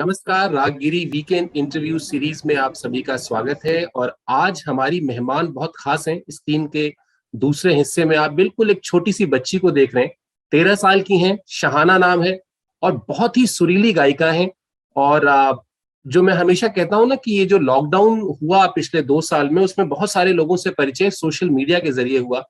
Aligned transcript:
नमस्कार, 0.00 0.52
Raaggiri 0.52 1.04
weekend 1.04 1.48
interview 1.56 1.98
series 1.98 2.40
में 2.46 2.54
आप 2.56 2.74
सभी 2.74 3.00
का 3.02 3.16
स्वागत 3.16 3.64
है 3.66 3.84
और 3.86 4.14
आज 4.28 4.62
हमारी 4.66 5.00
मेहमान 5.00 5.46
बहुत 5.46 5.72
खास 5.76 6.06
हैं। 6.08 6.14
इस 6.28 6.40
टीम 6.46 6.66
के 6.66 6.86
दूसरे 7.34 7.74
हिस्से 7.74 8.04
में 8.04 8.16
आप 8.16 8.32
बिल्कुल 8.32 8.70
एक 8.70 8.80
छोटी 8.84 9.12
सी 9.12 9.26
बच्ची 9.26 9.58
को 9.58 9.70
देख 9.70 9.94
रहे 9.94 10.04
हैं। 10.04 10.12
तेरह 10.52 10.74
साल 10.74 11.02
की 11.02 11.18
हैं, 11.18 11.36
शहाना 11.48 11.96
नाम 11.98 12.22
है 12.22 12.38
और 12.82 12.96
बहुत 13.08 13.36
ही 13.36 13.46
सुरीली 13.46 13.92
गायिका 13.92 14.30
हैं। 14.30 14.48
और 14.96 15.60
जो 16.06 16.22
मैं 16.22 16.34
हमेशा 16.34 16.68
कहता 16.68 16.96
हूँ 16.96 17.08
ना 17.08 17.14
कि 17.16 17.32
ये 17.32 17.44
जो 17.44 17.58
लॉकडाउन 17.58 18.20
हुआ 18.42 18.64
पिछले 18.68 19.02
दो 19.02 19.20
साल 19.20 19.50
में, 19.50 19.62
उसमें 19.64 19.88
बहुत 19.88 20.10
सारे 20.10 20.32
लोगों 20.32 20.56
से 20.56 20.70
परिचय 20.70 21.10
सोशल 21.10 21.50
मीडिया 21.50 21.78
के 21.78 21.92
ज़रिए 21.92 22.18
हुआ। 22.18 22.40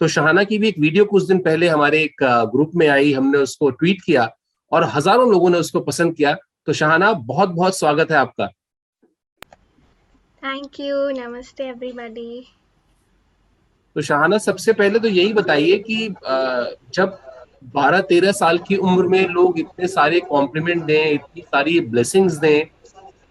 तो 0.00 0.08
शहाना 0.08 0.44
की 0.44 0.58
भी 0.58 0.68
एक 0.68 0.78
वीडियो 0.78 1.04
कुछ 1.06 1.24
दिन 1.24 1.38
पहले 1.40 1.68
हमारे 1.68 2.02
एक 2.02 2.22
ग्रुप 2.52 2.72
में 2.74 2.86
आई, 2.88 3.12
हमने 3.12 3.38
उसको 3.38 3.70
ट्वीट 3.70 4.02
किया 4.02 4.30
और 4.72 4.90
हज़ारों 4.94 5.30
लोगों 5.30 5.50
ने 5.50 5.58
उसको 5.58 5.80
पसंद 5.80 6.16
किया। 6.16 6.36
तो 6.70 6.74
शहाना 6.74 7.12
बहुत 7.12 7.48
बहुत 7.48 7.78
स्वागत 7.78 8.10
है 8.10 8.16
आपका। 8.16 8.46
थैंक 10.42 10.80
यू 10.80 10.96
नमस्ते 11.10 11.64
एवरीबॉडी 11.64 12.44
तो 13.96 14.02
शहाना 14.02 14.38
सबसे 14.38 14.72
पहले 14.72 14.98
तो 14.98 15.08
यही 15.08 15.32
बताइए 15.32 15.78
कि 15.78 15.96
जब 16.94 17.18
12-13 17.74 18.32
साल 18.32 18.58
की 18.58 18.76
उम्र 18.76 19.06
में 19.06 19.26
लोग 19.28 19.58
इतने 19.58 19.88
सारे 19.88 20.20
कॉम्प्लीमेंट 20.20 20.82
दें 20.84 21.10
इतनी 21.12 21.42
सारी 21.42 21.80
ब्लेसिंग्स 21.80 22.34
दें 22.34 22.66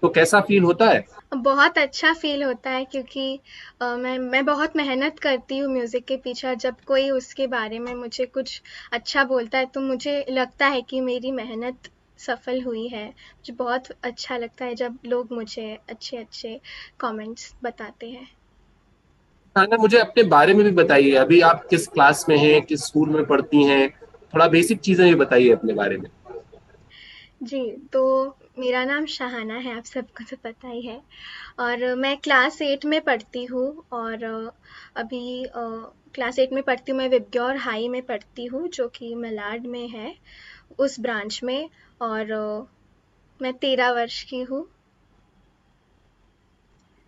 तो 0.02 0.10
कैसा 0.10 0.40
फील 0.40 0.64
होता 0.64 0.90
है? 0.90 1.06
बहुत 1.36 1.78
अच्छा 1.78 2.14
फील 2.14 2.44
होता 2.44 2.70
है 2.70 2.86
क्योंकि 2.86 3.40
आ, 3.82 3.96
मैं 3.96 4.18
मैं 4.18 4.46
बहुत 4.46 4.76
मेहनत 4.76 5.20
करती 5.20 5.58
हूँ 5.58 5.72
म्यूज़िक 5.74 6.06
के 6.06 6.18
पीछे 6.18 6.56
जब 6.56 6.76
कोई 6.88 7.10
उसके 7.12 7.48
बारे 7.48 7.80
में 7.80 7.94
मुझे 7.96 8.26
कुछ 8.26 8.62
अच्छा 8.92 9.24
बोलता 9.24 9.58
है 9.58 9.66
तो 9.66 9.82
मुझे 9.82 10.26
लगता 10.30 10.68
है 10.68 10.82
कि 10.82 11.02
मेरी 11.02 11.32
मेहनत 11.32 11.90
सफल 12.20 12.62
हुई 12.62 12.88
है 12.88 13.06
मुझे 13.06 13.54
बहुत 13.56 13.92
अच्छा 14.04 14.38
लगता 14.38 14.66
है 14.66 14.76
जब 14.76 14.98
लोग 15.06 15.32
मुझे 15.34 15.74
अच्छे 15.90 16.18
अच्छे 16.18 16.60
कमेंट्स 17.00 17.54
बताते 17.64 18.10
हैं। 18.10 18.28
खाना 19.56 19.78
मुझे 19.78 19.98
अपने 19.98 20.24
बारे 20.24 20.54
में 20.54 20.64
भी 20.66 20.72
बताइए 20.74 21.12
अभी 21.16 21.40
आप 21.42 21.66
किस 21.70 21.88
क्लास 21.88 22.26
में 22.30 22.38
हैं 22.38 22.62
किस 22.62 22.86
स्कूल 22.86 23.10
में 23.10 23.26
पढ़ती 23.26 23.64
हैं? 23.64 23.90
थोड़ा 24.34 24.48
बेसिक 24.48 24.80
चीज़ें 24.80 25.08
भी 25.08 25.16
बताइए 25.16 25.50
अपने 25.52 25.74
बारे 25.74 25.98
में। 25.98 26.10
जी 27.44 27.62
तो 27.94 28.02
मेरा 28.60 28.84
नाम 28.86 29.06
शाहाना 29.06 29.56
है 29.58 29.76
आप 29.78 29.84
सबको 29.84 30.24
तो 30.30 30.36
पता 30.44 30.68
ही 30.68 30.82
है। 30.82 31.02
और 31.60 31.96
मैं 31.96 32.16
क्लास 32.18 32.62
एट 32.62 32.86
में 32.86 33.00
पढ़ती 33.02 33.44
हूँ 33.46 33.68
और 33.92 34.24
अभी 34.96 35.46
क्लास 36.16 36.40
एट 36.40 36.54
में 36.54 36.62
पढ़ती 36.64 36.92
हूँ 36.92 36.98
मैं 37.00 37.10
विबग्योर 37.10 37.58
हाई 37.58 37.88
में 37.90 38.02
पढ़ती 38.02 38.46
हूँ 38.46 38.68
जो 38.70 38.88
कि 38.90 39.14
मलाड 39.16 39.66
में 39.68 39.88
है। 39.90 40.14
उस 40.80 41.00
ब्रांच 41.00 41.40
में 41.44 41.70
और 42.02 42.34
मैं 43.40 43.54
तेरह 43.56 43.92
वर्ष 43.92 44.22
की 44.24 44.42
हूँ। 44.42 44.66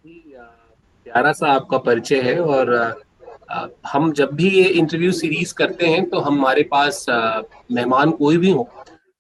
प्यारा 0.06 1.31
सा 1.31 1.52
आपका 1.52 1.78
परिचय 1.80 2.22
है 2.22 2.40
और 2.40 2.73
हम 3.88 4.12
जब 4.14 4.31
भी 4.34 4.50
ये 4.50 4.64
इंटरव्यू 4.64 5.12
सीरीज़ 5.12 5.53
करते 5.53 5.88
हैं 5.88 6.09
तो 6.09 6.20
हमारे 6.20 6.64
पास 6.64 7.06
मेहमान 7.09 8.12
कोई 8.12 8.38
भी 8.38 8.52
हो, 8.52 8.70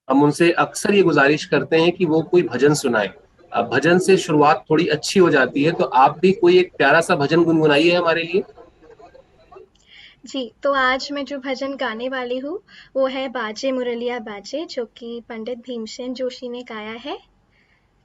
हम 0.07 0.23
उनसे 0.23 0.51
अक्सर 0.59 0.93
ये 0.93 1.01
गुजारिश 1.03 1.45
करते 1.45 1.77
हैं 1.77 1.91
कि 1.91 2.05
वो 2.05 2.21
कोई 2.21 2.43
भजन 2.43 2.73
सुनाए। 2.75 3.09
भजन 3.51 3.99
से 3.99 4.17
शुरुआत 4.17 4.63
थोड़ी 4.69 4.87
अच्छी 4.87 5.19
हो 5.19 5.29
जाती 5.29 5.63
है 5.63 5.71
तो 5.71 5.83
आप 5.83 6.19
भी 6.19 6.31
कोई 6.33 6.59
एक 6.59 6.71
प्यारा 6.77 7.01
सा 7.01 7.15
भजन 7.15 7.43
गुनगुनाइए 7.43 7.95
हमारे 7.95 8.23
लिए। 8.23 8.43
जी 10.25 10.53
तो 10.63 10.73
आज 10.73 11.09
मैं 11.11 11.25
जो 11.25 11.37
भजन 11.37 11.75
गाने 11.75 12.09
वाली 12.09 12.39
हूँ, 12.39 12.63
वो 12.95 13.07
है 13.07 13.29
बाजे 13.29 13.71
मुरलिया 13.71 14.19
बाजे, 14.19 14.65
जो 14.65 14.85
कि 14.85 15.23
पंडित 15.29 15.57
भीमसेन 15.57 16.13
जोशी 16.13 16.49
ने 16.49 16.63
गाया 16.63 16.91
है। 16.91 17.19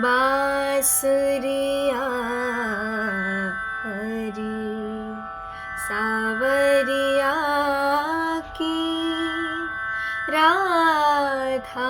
बासुरिया 0.04 2.04
हरी 3.84 4.66
सावरिया 5.88 7.34
की 8.60 8.78
राधा 10.36 11.90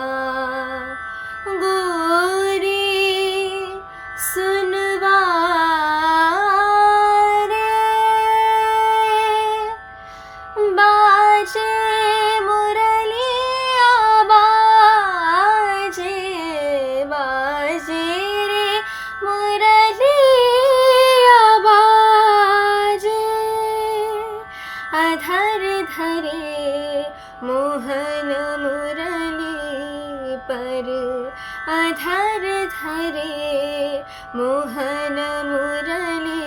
मोहन 34.35 35.17
मुरली 35.49 36.37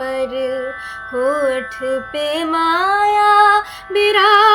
पर 0.00 0.32
होठ 1.12 1.74
पे 2.12 2.26
माया 2.50 3.32
बिराजे 3.92 4.45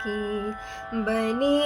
की 0.00 0.50
बनी 0.94 1.59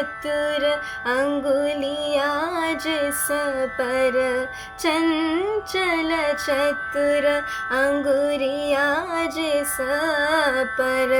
चतुर 0.00 0.64
अङ्गुलियाज 1.12 2.84
सपर 3.16 4.14
चञ्चल 4.82 6.10
चतुर 6.44 7.26
अङ्गुरियाज 7.80 9.36
सपर 9.74 11.12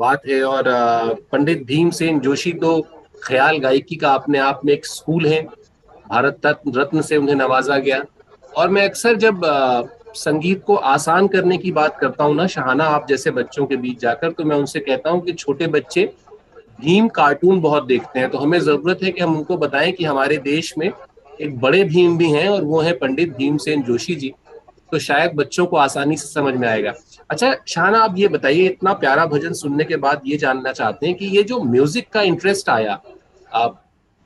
बात 0.00 0.26
है 0.28 0.42
और 0.44 0.64
पंडित 1.32 1.64
भीमसेन 1.66 2.20
जोशी 2.20 2.52
तो 2.54 2.80
ख्याल 3.24 3.58
गायकी 3.58 3.96
का 3.96 4.12
अपने 4.14 4.38
आप 4.40 4.60
में 4.64 4.72
एक 4.72 4.86
स्कूल 4.86 5.26
है। 5.26 5.42
भारत 6.06 6.46
रत्न 6.46 7.00
से 7.02 7.16
उन्हें 7.16 7.34
नवाजा 7.36 7.76
गया। 7.78 8.02
और 8.52 8.68
मैं 8.68 8.84
अक्सर 8.84 9.16
जब 9.18 9.40
संगीत 10.16 10.62
को 10.66 10.74
आसान 10.74 11.26
करने 11.28 11.56
की 11.58 11.72
बात 11.72 11.98
करता 11.98 12.24
हूँ 12.24 12.34
ना, 12.34 12.46
शहाना 12.46 12.84
आप 12.86 13.06
जैसे 13.08 13.30
बच्चों 13.30 13.66
के 13.66 13.76
बीच 13.76 14.00
जाकर 14.00 14.32
तो 14.32 14.44
मैं 14.44 14.56
उनसे 14.56 14.80
कहता 14.80 15.10
हूँ 15.10 15.20
कि 15.20 15.32
छोटे 15.34 15.66
बच्चे 15.68 16.04
भीम 16.80 17.08
कार्टून 17.10 17.60
बहुत 17.60 17.86
देखते 17.86 18.18
हैं। 18.20 18.30
तो 18.30 18.38
हमें 18.38 18.58
ज़रूरत 18.60 19.02
है 19.02 19.10
कि 19.10 19.20
हम 19.20 19.36
उनको 19.36 19.56
बताएँ 19.58 19.92
कि 19.92 20.04
हमारे 20.04 20.36
देश 20.44 20.74
में 20.78 20.90
एक 21.40 21.58
बड़े 21.60 21.82
भीम 21.84 22.16
भी 22.18 22.30
हैं 22.30 22.48
और 22.48 22.64
वो 22.64 22.80
है 22.80 22.92
पंडित 22.94 23.36
भीमसेन 23.36 23.82
जोशी 23.82 24.14
जी। 24.14 24.32
तो 24.92 24.98
शायद 24.98 25.34
बच्चों 25.34 25.66
को 25.66 25.76
आसानी 25.76 26.16
से 26.16 26.26
समझ 26.26 26.54
में 26.54 26.66
आएगा। 26.68 26.92
अच्छा 27.30 27.54
शाहना, 27.68 27.98
आप 27.98 28.14
ये 28.18 28.28
बताइए, 28.28 28.66
इतना 28.66 28.92
प्यारा 28.94 29.26
भजन 29.26 29.52
सुनने 29.54 29.84
के 29.84 29.96
बाद 29.98 30.22
ये 30.26 30.36
जानना 30.36 30.72
चाहते 30.72 31.06
हैं 31.06 31.16
कि 31.16 31.26
ये 31.26 31.42
जो 31.42 31.60
म्यूज़िक 31.64 32.08
का 32.08 32.22
इंटरेस्ट 32.24 32.68
आया, 32.68 33.00
आप 33.52 33.82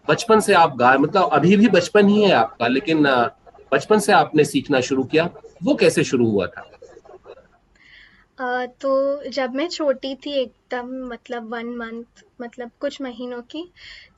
बचपन 0.09 0.41
से 0.41 0.55
आप 0.55 0.77
गा 0.77 0.97
मतलब 0.99 1.31
अभी 1.33 1.57
भी 1.57 1.69
बचपन 1.71 2.09
ही 2.09 2.23
है 2.23 2.33
आपका, 2.35 2.67
लेकिन 2.69 3.03
बचपन 3.73 3.99
से 3.99 4.13
आपने 4.13 4.45
सीखना 4.45 4.81
शुरू 4.83 5.05
किया, 5.05 5.29
वो 5.63 5.75
कैसे 5.75 6.05
शुरू 6.05 6.31
हुआ 6.31 6.47
था? 6.47 6.71
तो 8.81 9.31
जब 9.31 9.55
मैं 9.55 9.69
छोटी 9.69 10.15
थी 10.17 10.33
एकदम 10.33 10.89
मतलब 11.09 11.53
वन 11.53 11.67
मंथ 11.77 12.23
मतलब 12.43 12.71
कुछ 12.81 13.01
महीनों 13.03 13.41
की, 13.43 13.63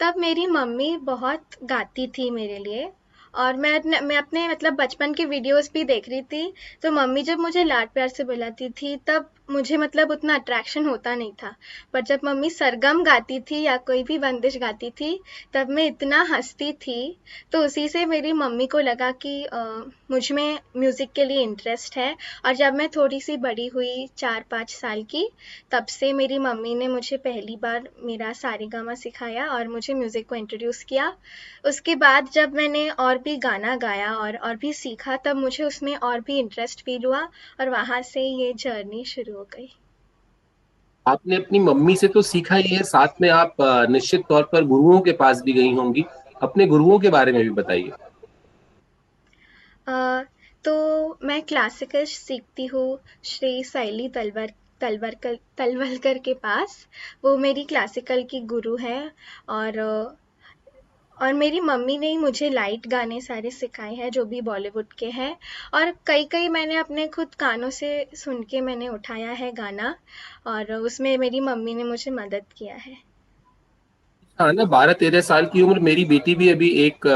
तब 0.01 0.15
मेरी 0.19 0.47
मम्मी 0.47 0.97
बहुत 0.97 1.57
गाती 1.65 2.07
थी 2.09 2.31
मेरे 2.31 2.59
लिए। 2.59 2.91
और 3.37 3.56
मैं 3.56 4.00
मैं 4.03 4.17
अपने 4.17 4.47
मतलब 4.49 4.75
बचपन 4.75 5.15
के 5.15 5.25
वीडियोस 5.25 5.71
भी 5.75 5.85
देख 5.85 6.09
रही 6.09 6.23
थी। 6.23 6.53
तो 6.83 6.91
मम्मी 6.93 7.23
जब 7.23 7.38
मुझे 7.38 7.65
लाड 7.65 7.88
प्यार 7.88 8.09
से 8.09 8.25
बुलाती 8.25 8.69
थी, 8.73 8.97
तब 8.97 9.31
मुझे 9.49 9.77
मतलब 9.77 10.11
उतना 10.11 10.35
अट्रैक्शन 10.35 10.87
होता 10.87 11.15
नहीं 11.15 11.33
था। 11.43 11.55
पर 11.93 12.01
जब 12.03 12.21
मम्मी 12.25 12.51
सरगम 12.51 13.03
गाती 13.05 13.39
थी 13.41 13.61
या 13.63 13.77
कोई 13.87 14.03
भी 14.05 14.19
बंदिश 14.19 14.57
गाती 14.59 14.91
थी, 14.91 15.19
तब 15.55 15.69
मैं 15.71 15.85
इतना 15.87 16.23
हंसती 16.31 16.73
थी 16.75 17.17
तो 17.53 17.65
उसी 17.65 17.89
से 17.89 18.05
मेरी 18.07 18.33
मम्मी 18.35 18.67
को 18.67 18.79
लगा 18.81 19.11
कि 19.17 19.47
मुझमें 20.11 20.59
म्यूज़िक 20.77 21.13
के 21.13 21.25
लिए 21.25 21.43
इंटरेस्ट 21.43 21.97
है। 21.97 22.15
और 22.45 22.55
जब 22.55 22.75
मैं 22.75 22.89
थोड़ी 22.89 23.21
सी 23.21 23.37
बड़ी 23.39 23.67
हुई 23.67 24.07
चार 24.19 24.45
पाँच 24.51 24.71
साल 24.71 25.03
की, 25.05 25.29
तब 25.73 25.87
से 25.89 26.13
मेरी 26.13 26.39
मम्मी 26.39 26.75
ने 26.75 26.89
मुझे 26.89 27.17
पहली 27.19 27.57
बार 27.57 27.89
मेरा 28.03 28.33
सारे 28.35 28.67
गामा 28.69 28.95
सिखाया 28.97 29.47
और 29.49 29.69
मुझे 29.69 29.95
म्यूज़िक 29.95 30.29
को 30.29 30.35
इंट्रोड्यूस 30.35 30.83
किया। 30.85 31.13
उसके 31.65 31.95
बाद 31.97 32.29
जब 32.33 32.55
मैंने 32.55 32.89
और 32.91 33.19
भी 33.19 33.37
गाना 33.39 33.77
गाया 33.79 34.13
और 34.15 34.37
और 34.37 34.57
भी 34.57 34.73
सीखा, 34.75 35.17
तब 35.17 35.37
मुझे 35.37 35.65
उसमें 35.65 35.95
और 35.97 36.21
भी 36.21 36.39
इंटरेस्ट 36.39 36.85
फील 36.85 37.05
हुआ 37.05 37.23
और 37.61 37.69
वहाँ 37.71 38.03
से 38.05 38.23
ये 38.23 38.53
जर्नी 38.59 39.05
शुरू 39.07 39.36
हो 39.37 39.43
गई। 39.53 39.69
आपने 41.06 41.37
अपनी 41.37 41.59
मम्मी 41.59 41.97
से 41.97 42.09
तो 42.09 42.23
सीखा 42.23 42.55
ही 42.56 42.69
है 42.69 42.83
साथ 42.85 43.21
में 43.21 43.29
आप 43.31 43.56
निश्चित 43.91 44.23
तौर 44.29 44.43
पर 44.53 44.65
गुरुओं 44.65 45.00
के 45.00 45.12
पास 45.15 45.43
भी 45.43 45.53
गई 45.53 45.73
होंगी। 45.75 46.05
अपने 46.43 46.67
गुरुओं 46.67 46.99
के 46.99 47.09
बारे 47.11 47.33
में 47.33 47.43
भी 47.43 47.50
बताइए। 47.53 47.93
तो 50.65 51.19
मैं 51.25 51.41
क्लासिकल 51.43 52.05
सीखती 52.05 52.67
हूँ 52.67 52.99
श्री 53.25 53.62
शैली 53.65 54.09
तलवर 54.09 54.53
तलवरकर 54.81 55.37
तलवलकर 55.59 56.19
के 56.19 56.35
पास। 56.37 56.87
वो 57.25 57.37
मेरी 57.38 57.65
क्लासिकल 57.65 58.23
की 58.23 58.41
गुरु 58.47 58.77
है 58.77 59.11
और 59.49 59.79
और 61.19 61.33
मेरी 61.33 61.61
मम्मी 61.61 61.97
ने 61.99 62.09
ही 62.09 62.17
मुझे 62.19 62.49
लाइट 62.51 62.87
गाने 62.87 63.21
सारे 63.21 63.51
सिखाए 63.51 63.95
हैं 63.95 64.11
जो 64.11 64.25
भी 64.25 64.41
बॉलीवुड 64.41 64.93
के 64.93 65.07
हैं। 65.11 65.37
और 65.75 65.93
कई 66.07 66.25
कई 66.25 66.49
मैंने 66.49 66.77
अपने 66.77 67.07
खुद 67.09 67.35
कानों 67.35 67.71
से 67.71 68.07
सुन 68.15 68.43
के 68.43 68.61
मैंने 68.61 68.89
उठाया 68.89 69.31
है 69.33 69.53
गाना 69.53 69.95
और 70.47 70.73
उसमें 70.73 71.17
मेरी 71.19 71.41
मम्मी 71.41 71.75
ने 71.75 71.85
मुझे 71.85 72.11
मदद 72.11 72.45
किया 72.59 72.75
है। 72.75 72.97
हाँ 74.39 74.53
ना 74.53 74.65
बारह 74.67 74.93
तेरह 74.93 75.21
साल 75.21 75.47
की 75.47 75.63
उम्र 75.63 75.81
मेरी 75.81 76.05
बेटी 76.05 76.35
भी 76.35 76.49
अभी 76.49 76.69
एक 76.81 77.07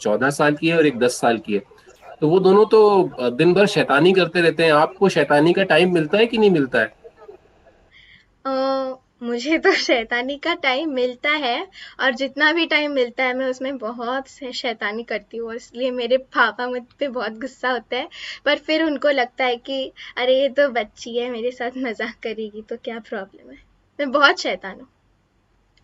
चौदह 0.00 0.30
साल 0.30 0.54
की 0.54 0.68
है 0.68 0.76
और 0.76 0.86
एक 0.86 0.98
दस 0.98 1.20
साल 1.20 1.38
की 1.38 1.54
है। 1.54 1.62
तो 2.20 2.28
वो 2.28 2.38
दोनों 2.40 2.64
तो 2.66 3.30
दिन 3.30 3.52
भर 3.54 3.66
शैतानी 3.66 4.12
करते 4.12 4.40
रहते 4.40 4.64
हैं। 4.64 4.72
आपको 4.72 5.08
शैतानी 5.08 5.52
का 5.52 5.62
टाइम 5.64 5.94
मिलता 5.94 6.18
है 6.18 6.26
कि 6.26 6.38
नहीं 6.38 6.50
मिलता 6.50 6.80
है? 6.80 6.92
आ, 8.46 8.50
मुझे 9.22 9.58
तो 9.58 9.72
शैतानी 9.72 10.36
का 10.36 10.54
टाइम 10.54 10.90
मिलता 10.92 11.30
है 11.30 11.66
और 12.00 12.14
जितना 12.14 12.52
भी 12.52 12.64
टाइम 12.66 12.92
मिलता 12.92 13.24
है, 13.24 13.34
मैं 13.34 13.46
उसमें 13.46 13.76
बहुत 13.78 14.28
से 14.28 14.52
शैतानी 14.52 15.02
करती 15.02 15.36
हूँ, 15.36 15.54
इसलिए 15.54 15.90
मेरे 15.90 16.16
पापा 16.16 16.66
मुझ 16.66 16.80
पे 16.98 17.08
बहुत 17.08 17.38
गुस्सा 17.40 17.70
होता 17.70 17.96
है। 17.96 18.08
पर 18.44 18.58
फिर 18.58 18.82
उनको 18.82 19.10
लगता 19.10 19.44
है 19.44 19.56
कि, 19.56 19.92
अरे, 20.18 20.40
ये 20.40 20.48
तो 20.48 20.68
बच्ची 20.70 21.16
है, 21.18 21.30
मेरे 21.30 21.50
साथ 21.50 21.78
मज़ाक 21.78 22.14
करेगी 22.22 22.62
तो 22.62 22.76
क्या 22.84 22.98
प्रॉब्लम 23.00 23.50
है? 23.50 23.58
मैं 23.98 24.10
बहुत 24.12 24.40
शैतान 24.40 24.74
हूँ। 24.74 24.88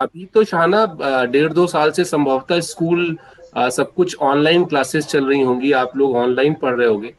अभी 0.00 0.24
तो 0.24 0.44
शाना 0.44 0.84
डेढ़ 1.26 1.52
दो 1.52 1.66
साल 1.66 1.90
से 1.90 2.04
संभवतः 2.04 2.60
स्कूल 2.62 3.16
सब 3.56 3.92
कुछ 3.94 4.16
ऑनलाइन 4.22 4.64
क्लासेस 4.64 5.06
चल 5.06 5.26
रही 5.26 5.40
होंगी, 5.40 5.72
आप 5.74 5.96
लोग 5.96 6.16
ऑनलाइन 6.16 6.54
पढ़ 6.54 6.74
रहे 6.74 6.88
होंगे। 6.88 7.14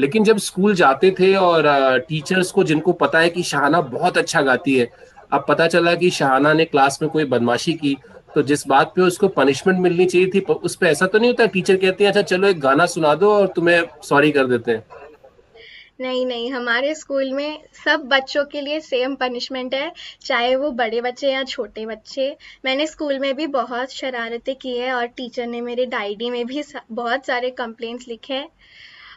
लेकिन 0.00 0.24
जब 0.24 0.38
स्कूल 0.40 0.74
जाते 0.74 1.10
थे 1.18 1.34
और 1.36 1.98
टीचर्स 2.08 2.50
को, 2.50 2.64
जिनको 2.64 2.92
पता 2.94 3.18
है 3.18 3.30
कि 3.30 3.42
शाहना 3.44 3.80
बहुत 3.80 4.18
अच्छा 4.18 4.42
गाती 4.42 4.76
है 4.76 4.90
अब 5.32 5.44
पता 5.48 5.66
चला 5.66 5.94
कि 5.94 6.10
शाहाना 6.10 6.52
ने 6.52 6.64
क्लास 6.64 6.98
में 7.02 7.10
कोई 7.10 7.24
बदमाशी 7.24 7.72
की 7.74 7.96
तो 8.34 8.42
जिस 8.42 8.66
बात 8.66 8.92
पे 8.96 9.02
उसको 9.02 9.28
पनिशमेंट 9.28 9.78
मिलनी 9.78 10.06
चाहिए 10.06 10.30
थी 10.34 10.40
उस 10.40 10.76
पर 10.76 10.86
ऐसा 10.86 11.06
तो 11.06 11.18
नहीं 11.18 11.30
होता 11.30 11.46
टीचर 11.46 11.76
कहते 11.76 12.04
हैं 12.04 12.10
अच्छा 12.10 12.22
चलो 12.22 12.48
एक 12.48 12.60
गाना 12.60 12.86
सुना 12.86 13.14
दो 13.14 13.32
और 13.32 13.46
तुम्हें 13.46 13.82
सॉरी 14.02 14.30
कर 14.32 14.46
देते 14.46 14.70
हैं. 14.70 14.84
नहीं 16.00 16.24
नहीं, 16.26 16.50
हमारे 16.52 16.94
स्कूल 16.94 17.32
में 17.32 17.58
सब 17.84 18.04
बच्चों 18.04 18.44
के 18.44 18.60
लिए 18.60 18.78
सेम 18.80 19.14
पनिशमेंट 19.14 19.74
है, 19.74 19.92
चाहे 20.22 20.54
वो 20.56 20.70
बड़े 20.70 21.00
बच्चे 21.00 21.32
या 21.32 21.42
छोटे 21.44 21.84
बच्चे। 21.86 22.36
मैंने 22.64 22.86
स्कूल 22.86 23.18
में 23.18 23.34
भी 23.36 23.46
बहुत 23.46 23.92
शरारतें 23.92 24.54
की 24.54 24.76
है 24.78 24.92
और 24.92 25.06
टीचर 25.06 25.46
ने 25.46 25.60
मेरे 25.60 25.86
डायरी 25.86 26.30
में 26.30 26.46
भी 26.46 26.62
बहुत 26.92 27.26
सारे 27.26 27.50
कंप्लेंट्स 27.50 28.08
लिखे 28.08 28.34
हैं। 28.34 28.48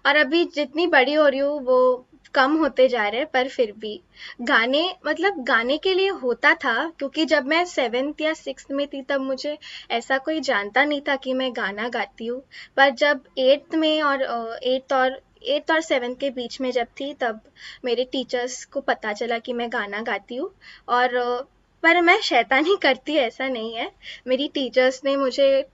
और 0.05 0.15
अभी 0.15 0.43
जितनी 0.45 0.87
बड़ी 0.87 1.13
हो 1.13 1.27
रही 1.27 1.39
हूँ, 1.39 1.59
वो 1.61 2.05
कम 2.35 2.55
होते 2.57 2.87
जा 2.87 3.07
रहे 3.07 3.19
हैं, 3.19 3.27
पर 3.33 3.47
फिर 3.47 3.71
भी। 3.71 3.99
गाने 4.41 4.83
मतलब 5.05 5.43
गाने 5.43 5.77
के 5.77 5.93
लिए 5.93 6.09
होता 6.09 6.53
था, 6.53 6.73
क्योंकि 6.89 7.25
जब 7.25 7.45
मैं 7.45 7.63
सेवेंथ 7.65 8.21
या 8.21 8.33
सिक्स 8.33 8.65
में 8.71 8.87
थी, 8.87 9.01
तब 9.01 9.21
मुझे 9.21 9.57
ऐसा 9.91 10.17
कोई 10.17 10.39
जानता 10.41 10.83
नहीं 10.83 11.01
था 11.01 11.15
कि 11.15 11.33
मैं 11.33 11.51
गाना 11.55 11.89
गाती 11.89 12.25
हूँ। 12.25 12.41
पर 12.77 12.89
जब 12.89 13.23
एट्थ 13.37 13.75
में 13.75 14.01
और 14.01 14.23
एट्थ 14.63 14.93
और 14.93 15.21
एट्थ 15.43 15.71
और 15.71 15.81
सेवेंथ 15.81 16.15
के 16.15 16.29
बीच 16.29 16.61
में 16.61 16.71
जब 16.71 16.87
थी, 16.99 17.13
तब 17.13 17.41
मेरे 17.85 18.03
टीचर्स 18.03 18.63
को 18.65 18.81
पता 18.81 19.13
चला 19.13 19.37
कि 19.39 19.53
मैं 19.53 19.71
गाना 19.73 20.01
गाती 20.01 20.35
हूँ। 20.35 20.51
और 20.89 21.09
पर 21.83 22.01
मैं 22.01 22.19
शैतानी 22.21 22.75
करती, 22.81 23.15
ऐसा 23.15 23.47
नहीं 23.47 23.73
है। 23.73 23.91
मेरी 24.27 24.47
टीचर्स 24.47 25.01
ने 25.05 25.15
मुझे 25.15 25.65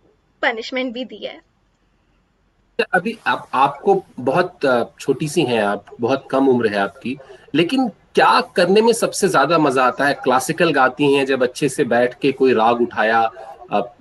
पनिशमेंट 0.41 0.93
भी 0.93 1.05
दी 1.05 1.25
है। 1.25 1.39
अभी 2.93 3.17
आप, 3.27 3.47
आपको 3.53 4.03
बहुत 4.19 4.59
छोटी 4.99 5.27
सी 5.27 5.41
हैं 5.43 5.61
आप, 5.63 5.85
बहुत 6.01 6.27
कम 6.31 6.47
उम्र 6.47 6.67
है 6.67 6.79
आपकी, 6.79 7.17
लेकिन 7.55 7.87
क्या 8.15 8.39
करने 8.55 8.81
में 8.81 8.91
सबसे 8.93 9.27
ज़्यादा 9.27 9.57
मज़ा 9.57 9.83
आता 9.83 10.05
है? 10.05 10.13
क्लासिकल 10.13 10.71
गाती 10.73 11.13
हैं, 11.13 11.25
जब 11.25 11.43
अच्छे 11.43 11.69
से 11.69 11.83
बैठ 11.85 12.19
के 12.21 12.31
कोई 12.31 12.53
राग 12.53 12.81
उठाया 12.81 13.29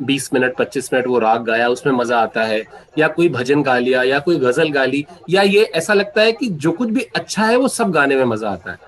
बीस 0.03 0.29
मिनट, 0.35 0.55
पच्चीस 0.57 0.93
मिनट 0.93 1.07
वो 1.07 1.19
राग 1.19 1.45
गाया, 1.45 1.69
उसमें 1.69 1.93
मज़ा 1.93 2.19
आता 2.19 2.45
है, 2.45 2.63
या 2.99 3.09
कोई 3.09 3.29
भजन 3.29 3.63
गा 3.63 3.79
लिया, 3.79 4.03
या 4.03 4.19
कोई 4.19 4.39
गज़ल 4.39 4.71
गा 4.71 4.85
ली, 4.85 5.05
या 5.31 5.43
ये 5.43 5.63
ऐसा 5.63 5.95
लगता 5.95 6.23
है 6.23 6.33
कि 6.33 6.49
जो 6.49 6.73
कुछ 6.73 6.89
भी 6.89 7.01
अच्छा 7.17 7.45
है, 7.45 7.57
वो 7.57 7.69
सब 7.69 7.91
गाने 7.91 8.17
में 8.17 8.25
मज़ा 8.25 8.51
आता 8.51 8.71
है? 8.71 8.79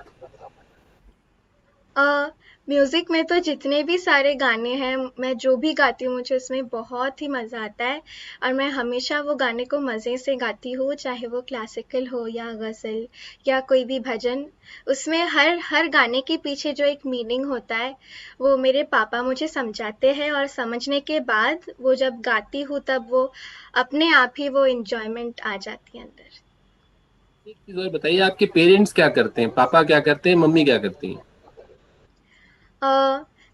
uh... 1.95 2.42
म्यूज़िक 2.67 3.09
में 3.11 3.23
तो 3.25 3.37
जितने 3.39 3.81
भी 3.83 3.97
सारे 3.97 4.33
गाने 4.35 4.73
हैं, 4.73 4.95
मैं 5.19 5.35
जो 5.37 5.55
भी 5.55 5.73
गाती 5.73 6.05
हूँ, 6.05 6.13
मुझे 6.15 6.35
उसमें 6.35 6.67
बहुत 6.67 7.21
ही 7.21 7.27
मज़ा 7.27 7.63
आता 7.63 7.85
है 7.85 8.01
और 8.43 8.53
मैं 8.53 8.69
हमेशा 8.69 9.19
वो 9.21 9.35
गाने 9.35 9.65
को 9.65 9.79
मज़े 9.79 10.17
से 10.17 10.35
गाती 10.35 10.71
हूँ, 10.71 10.93
चाहे 10.93 11.27
वो 11.27 11.41
क्लासिकल 11.41 12.07
हो 12.07 12.25
या 12.27 12.51
गज़ल 12.51 13.07
या 13.47 13.59
कोई 13.59 13.83
भी 13.85 13.99
भजन। 13.99 14.45
उसमें 14.87 15.17
हर 15.23 15.59
हर 15.63 15.87
गाने 15.87 16.21
के 16.21 16.37
पीछे 16.37 16.73
जो 16.73 16.85
एक 16.85 17.05
मीनिंग 17.05 17.45
होता 17.45 17.75
है, 17.75 17.95
वो 18.41 18.55
मेरे 18.57 18.83
पापा 18.83 19.21
मुझे 19.23 19.47
समझाते 19.47 20.13
हैं 20.13 20.31
और 20.31 20.47
समझने 20.47 20.99
के 20.99 21.19
बाद 21.19 21.69
वो 21.81 21.95
जब 21.95 22.21
गाती 22.21 22.61
हूँ, 22.61 22.79
तब 22.79 23.07
वो 23.09 23.31
अपने 23.75 24.13
आप 24.13 24.33
ही 24.39 24.49
वो 24.49 24.65
इंजॉयमेंट 24.65 25.41
आ 25.41 25.57
जाती 25.57 25.97
है 25.97 26.03
अंदर। 26.03 27.49
एक 27.49 27.55
चीज़ 27.57 27.77
और 27.77 27.89
बताइए, 27.89 28.19
आपके 28.19 28.45
पेरेंट्स 28.45 28.93
क्या 28.93 29.09
करते 29.09 29.41
हैं? 29.41 29.49
पापा 29.49 29.83
क्या 29.83 29.99
करते 29.99 30.29
हैं? 30.29 30.35
मम्मी 30.37 30.65
क्या 30.65 30.77
करती 30.77 31.13
हैं? 31.13 31.32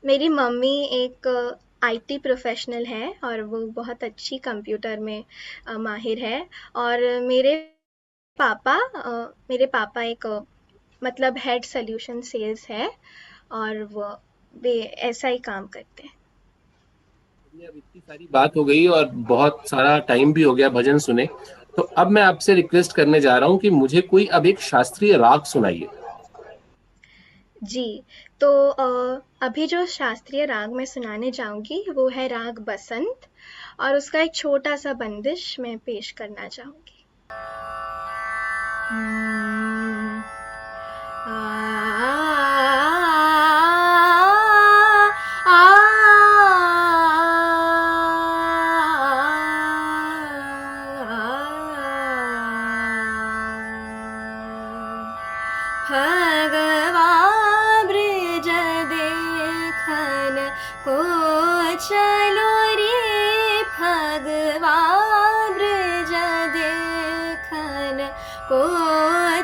मेरी 0.04 0.30
मम्मी 0.30 0.76
एक 0.94 1.28
आईटी 1.84 2.18
प्रोफेशनल 2.18 2.86
है 2.86 3.14
और 3.24 3.42
वो 3.42 3.60
बहुत 3.76 4.04
अच्छी 4.04 4.38
कंप्यूटर 4.38 5.00
में 5.00 5.24
माहिर 5.80 6.20
है 6.20 6.46
और 6.76 7.02
मेरे 7.22 7.56
पापा 8.40 8.78
मेरे 9.50 9.66
पापा 9.66 10.04
एक 10.04 10.26
मतलब 11.02 11.38
हेड 11.38 11.64
सोल्यूशन 11.66 12.22
सेल्स 12.22 12.68
है 12.70 12.90
और 13.52 13.84
वो 13.84 14.16
वे 14.54 14.80
ऐसा 14.82 15.28
ही 15.28 15.38
काम 15.38 15.66
करते 15.68 16.04
हैं। 16.04 16.14
अब 17.54 17.76
इतनी 17.78 18.02
सारी 18.02 18.28
बात 18.32 18.56
हो 18.58 18.64
गई 18.64 18.86
और 18.88 19.06
बहुत 19.06 19.62
सारा 19.70 19.98
टाइम 20.00 20.34
भी 20.34 20.44
हो 20.44 20.54
गया 20.56 20.70
भजन 20.70 20.98
सुने। 20.98 21.28
तो 21.78 21.82
अब 21.98 22.08
मैं 22.08 22.22
आपसे 22.22 22.54
रिक्वेस्ट 22.56 22.94
करने 22.94 23.20
जा 23.22 23.38
रहा 23.38 23.50
हूँ 23.50 23.60
कि 23.60 23.70
मुझे 23.70 24.02
कोई 24.02 24.26
अब 24.28 24.46
एक 24.46 24.60
शास्त्रीय 24.62 25.18
राग 25.18 25.44
सुनाइए। 25.44 25.88
जी 27.64 28.04
तो 28.40 28.70
अभी 29.42 29.68
जो 29.68 29.86
शास्त्रीय 29.86 30.46
राग 30.46 30.74
मैं 30.74 30.86
सुनाने 30.86 31.32
जाऊँगी 31.32 31.86
वो 31.90 32.08
है 32.10 32.28
राग 32.28 32.60
बसंत 32.60 33.26
और 33.80 33.96
उसका 33.96 34.22
एक 34.22 34.36
छोटा 34.36 34.76
सा 34.76 34.94
बंदिश 34.94 35.60
मैं 35.60 35.78
पेश 35.78 36.12
करना 36.12 36.48
चाहूँगी। 36.48 37.06
आ, 37.32 37.36
आ, 41.28 41.59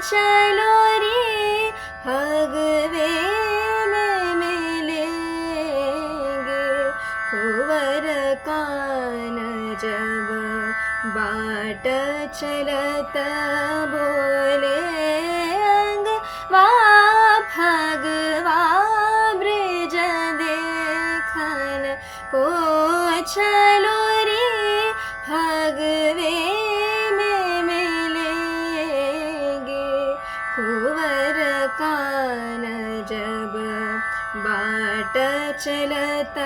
चलो 0.08 0.74
रे 1.02 1.72
भगवे 2.06 3.14
मिलेंगे। 4.40 5.06
कुंवर 7.30 8.06
कान 8.48 9.38
जब 9.84 10.28
बाट 11.16 11.86
चलत 12.40 13.16
बोले 13.94 14.82
अंग 15.72 16.08
वा 16.52 16.68
भगवा 17.56 18.62
ब्रज 19.40 19.96
देखन 20.42 21.84
को 22.36 22.46
चलो 23.34 23.95
चलत 35.66 36.38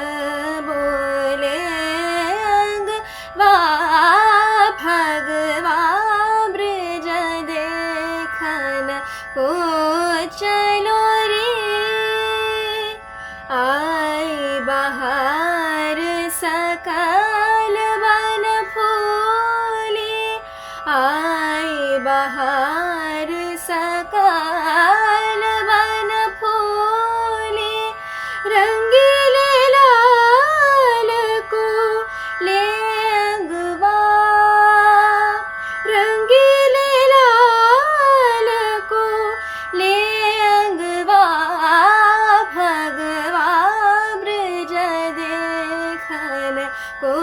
को 46.66 47.14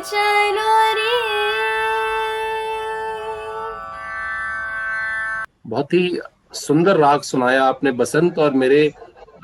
चलो 0.00 0.70
रे 0.94 1.16
बहुत 5.66 5.92
ही 5.92 6.18
सुंदर 6.52 6.96
राग 6.96 7.22
सुनाया 7.22 7.64
आपने। 7.64 7.92
बसंत 7.92 8.38
और 8.38 8.52
मेरे 8.52 8.92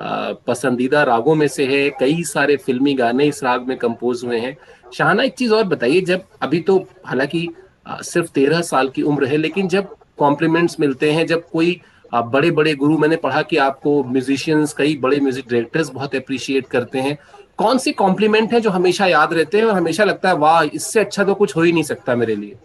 पसंदीदा 0.02 1.02
रागों 1.02 1.34
में 1.34 1.46
से 1.48 1.66
है। 1.66 1.88
कई 1.90 2.22
सारे 2.24 2.56
फिल्मी 2.56 2.94
गाने 2.94 3.26
इस 3.26 3.42
राग 3.44 3.66
में 3.68 3.76
कंपोज 3.78 4.24
हुए 4.24 4.38
हैं। 4.38 4.56
शाहना, 4.94 5.22
एक 5.22 5.34
चीज़ 5.34 5.52
और 5.54 5.64
बताइए, 5.64 6.00
जब, 6.00 6.22
अभी 6.42 6.60
तो 6.60 6.78
हालाँकि 7.06 7.48
सिर्फ़ 7.88 8.30
तेरह 8.30 8.60
साल 8.62 8.88
की 8.88 9.02
उम्र 9.02 9.26
है, 9.26 9.36
लेकिन 9.36 9.68
जब 9.68 9.94
कॉम्प्लीमेंट्स 10.18 10.78
मिलते 10.80 11.10
हैं, 11.12 11.26
जब 11.26 11.48
कोई 11.50 11.80
बड़े 12.14 12.50
बड़े 12.50 12.74
गुरु, 12.74 12.98
मैंने 12.98 13.16
पढ़ा 13.16 13.42
कि 13.42 13.56
आपको 13.56 14.02
म्यूजिशियंस 14.04 14.72
कई 14.72 14.96
बड़े 14.96 15.20
म्यूज़िक 15.20 15.48
डायरेक्टर्स 15.50 15.90
बहुत 15.90 16.14
अप्रिशिएट 16.14 16.66
करते 16.66 16.98
हैं। 16.98 17.18
कौन 17.58 17.78
सी 17.78 17.92
कॉम्प्लीमेंट 17.92 18.52
है 18.52 18.60
जो 18.60 18.70
हमेशा 18.70 19.06
याद 19.06 19.32
रहते 19.32 19.58
हैं 19.58 19.64
और 19.64 19.74
हमेशा 19.74 20.04
लगता 20.04 20.28
है 20.28 20.34
वाह 20.34 20.62
इससे 20.62 21.00
अच्छा 21.00 21.24
तो 21.24 21.34
कुछ 21.34 21.56
हो 21.56 21.62
ही 21.62 21.72
नहीं 21.72 21.82
सकता 21.82 22.14
मेरे 22.14 22.36
लिए 22.36 22.56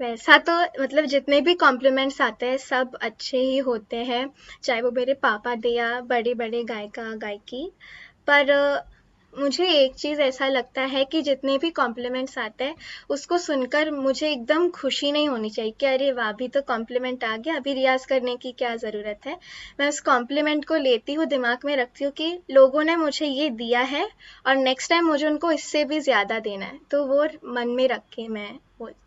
वैसा 0.00 0.38
तो 0.38 0.82
मतलब 0.82 1.04
जितने 1.04 1.40
भी 1.40 1.54
कॉम्प्लीमेंट्स 1.54 2.20
आते 2.20 2.46
हैं 2.46 2.56
सब 2.56 2.94
अच्छे 3.02 3.38
ही 3.38 3.58
होते 3.58 3.96
हैं 3.96 4.30
चाहे 4.62 4.82
वो 4.82 4.90
मेरे 4.90 5.14
पापा 5.14 5.54
दिया 5.54 6.00
बड़े 6.00 6.34
बड़े 6.34 6.64
गायिका 6.64 7.02
गायकी। 7.14 7.72
पर 8.26 8.50
अ, 8.50 8.84
मुझे 9.36 9.66
एक 9.70 9.94
चीज़ 9.94 10.20
ऐसा 10.20 10.46
लगता 10.48 10.82
है 10.82 11.04
कि 11.04 11.20
जितने 11.22 11.56
भी 11.58 11.70
कॉम्प्लीमेंट्स 11.70 12.38
आते 12.38 12.64
हैं, 12.64 12.74
उसको 13.10 13.38
सुनकर 13.38 13.90
मुझे 13.90 14.30
एकदम 14.30 14.68
खुशी 14.70 15.12
नहीं 15.12 15.28
होनी 15.28 15.50
चाहिए 15.50 15.72
कि 15.80 15.86
अरे 15.86 16.10
वाह, 16.12 16.28
अभी 16.28 16.48
तो 16.48 16.60
कॉम्प्लीमेंट 16.62 17.24
आ 17.24 17.36
गया, 17.36 17.56
अभी 17.56 17.74
रियाज 17.74 18.06
करने 18.06 18.36
की 18.36 18.52
क्या 18.52 18.74
ज़रूरत 18.76 19.26
है? 19.26 19.36
मैं 19.80 19.88
उस 19.88 20.00
कॉम्प्लीमेंट 20.00 20.64
को 20.64 20.76
लेती 20.76 21.14
हूँ, 21.14 21.26
दिमाग 21.26 21.64
में 21.64 21.76
रखती 21.76 22.04
हूँ 22.04 22.12
कि 22.12 22.38
लोगों 22.50 22.84
ने 22.84 22.96
मुझे 22.96 23.26
ये 23.26 23.50
दिया 23.50 23.80
है 23.80 24.08
और 24.46 24.56
नेक्स्ट 24.56 24.90
टाइम 24.90 25.06
मुझे 25.06 25.26
उनको 25.26 25.52
इससे 25.52 25.84
भी 25.84 26.00
ज़्यादा 26.00 26.38
देना 26.38 26.66
है। 26.66 26.78
तो 26.90 27.04
वो 27.06 27.26
मन 27.52 27.68
में 27.68 27.88
रख 27.88 28.02
के 28.12 28.28
मैं 28.28 28.52
बोलती 28.78 29.04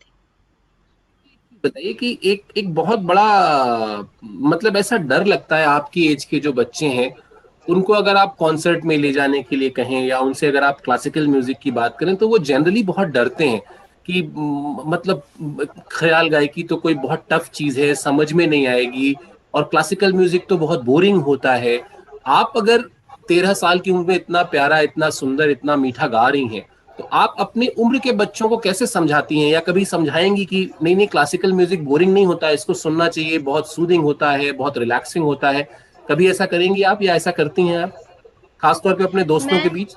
बताइए 1.64 1.92
कि 1.92 2.18
एक 2.24 2.44
एक 2.56 2.74
बहुत 2.74 2.98
बड़ा 2.98 4.06
मतलब 4.24 4.76
ऐसा 4.76 4.96
डर 4.96 5.24
लगता 5.26 5.56
है 5.56 5.64
आपकी 5.64 6.06
एज 6.12 6.24
के 6.24 6.38
जो 6.40 6.52
बच्चे 6.52 6.86
हैं 6.88 7.10
उनको 7.70 7.92
अगर 7.92 8.16
आप 8.16 8.34
कॉन्सर्ट 8.36 8.84
में 8.84 8.96
ले 8.98 9.12
जाने 9.12 9.42
के 9.42 9.56
लिए 9.56 9.70
कहें 9.70 10.00
या 10.06 10.18
उनसे 10.20 10.46
अगर 10.46 10.64
आप 10.64 10.80
क्लासिकल 10.80 11.26
म्यूज़िक 11.28 11.58
की 11.58 11.70
बात 11.72 11.96
करें 11.98 12.14
तो 12.16 12.28
वो 12.28 12.38
जनरली 12.40 12.82
बहुत 12.82 13.08
डरते 13.08 13.48
हैं 13.48 13.60
कि 14.06 14.22
मतलब 14.86 15.22
ख्याल 15.92 16.28
गायकी 16.28 16.62
तो 16.62 16.76
कोई 16.76 16.94
बहुत 16.96 17.24
टफ 17.30 17.50
चीज़ 17.54 17.80
है, 17.80 17.94
समझ 17.96 18.32
में 18.32 18.46
नहीं 18.46 18.66
आएगी 18.66 19.14
और 19.54 19.62
क्लासिकल 19.64 20.12
म्यूज़िक 20.12 20.46
तो 20.48 20.56
बहुत 20.58 20.84
बोरिंग 20.84 21.22
होता 21.22 21.54
है। 21.54 21.80
आप 22.28 22.52
अगर 22.56 22.84
तेरह 23.28 23.52
साल 23.54 23.78
की 23.78 23.90
उम्र 23.90 24.06
में 24.08 24.14
इतना 24.14 24.42
प्यारा, 24.44 24.78
इतना 24.80 25.10
सुंदर, 25.10 25.50
इतना 25.50 25.76
मीठा 25.76 26.06
गा 26.06 26.26
रही 26.28 26.46
हैं 26.48 26.66
तो 26.98 27.04
आप 27.12 27.34
अपनी 27.40 27.66
उम्र 27.78 27.98
के 27.98 28.12
बच्चों 28.12 28.48
को 28.48 28.56
कैसे 28.58 28.86
समझाती 28.86 29.38
हैं 29.40 29.50
या 29.50 29.60
कभी 29.60 29.84
समझाएँगी 29.84 30.44
कि 30.44 30.70
नहीं 30.82 30.96
नहीं 30.96 31.06
क्लासिकल 31.06 31.52
म्यूज़िक 31.52 31.84
बोरिंग 31.84 32.12
नहीं 32.14 32.26
होता, 32.26 32.50
इसको 32.50 32.74
सुनना 32.74 33.08
चाहिए, 33.08 33.38
बहुत 33.40 33.72
सूदिंग 33.72 34.02
होता 34.02 34.30
है, 34.30 34.50
बहुत 34.52 34.78
रिलैक्सिंग 34.78 35.24
होता 35.24 35.50
है? 35.50 35.68
कभी 36.10 36.30
ऐसा 36.30 36.46
करेंगी 36.46 36.82
आप 36.82 37.02
या 37.02 37.14
ऐसा 37.16 37.30
करती 37.30 37.66
हैं 37.66 37.78
आप? 37.78 38.02
खासतौर 38.62 38.94
पे 38.94 39.04
अपने 39.04 39.24
दोस्तों 39.24 39.58
के 39.58 39.68
बीच। 39.68 39.94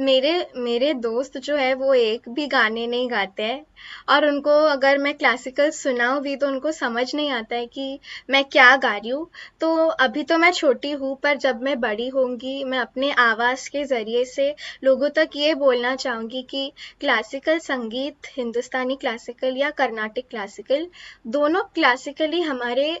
मेरे 0.00 0.32
मेरे 0.56 0.92
दोस्त 0.94 1.36
जो 1.38 1.56
है 1.56 1.72
वो 1.74 1.92
एक 1.94 2.28
भी 2.28 2.46
गाने 2.46 2.86
नहीं 2.86 3.10
गाते 3.10 3.42
हैं। 3.42 3.64
और 4.08 4.26
उनको 4.26 4.50
अगर 4.66 4.98
मैं 4.98 5.14
क्लासिकल 5.14 5.70
सुनाऊँ 5.70 6.20
भी 6.22 6.34
तो 6.36 6.46
उनको 6.46 6.72
समझ 6.72 7.14
नहीं 7.14 7.30
आता 7.30 7.56
है 7.56 7.66
कि 7.66 7.98
मैं 8.30 8.44
क्या 8.44 8.76
गा 8.76 8.96
रही 8.96 9.10
हूँ। 9.10 9.28
तो 9.60 9.74
अभी 9.86 10.22
तो 10.22 10.38
मैं 10.38 10.50
छोटी 10.52 10.90
हूँ 10.92 11.14
पर 11.22 11.36
जब 11.36 11.62
मैं 11.62 11.78
बड़ी 11.80 12.08
होंगी 12.08 12.62
मैं 12.64 12.78
अपने 12.78 13.10
आवाज़ 13.20 13.68
के 13.70 13.84
ज़रिए 13.84 14.24
से 14.24 14.54
लोगों 14.84 15.08
तक 15.10 15.30
ये 15.36 15.54
बोलना 15.54 15.94
चाहूँगी 15.96 16.42
कि 16.42 16.70
क्लासिकल 17.00 17.58
संगीत 17.58 18.32
हिंदुस्तानी 18.36 18.96
क्लासिकल 18.96 19.56
या 19.56 19.70
कर्नाटिक 19.78 20.28
क्लासिकल 20.30 20.86
दोनों 21.28 21.62
क्लासिकली 21.74 22.40
हमारे 22.42 22.92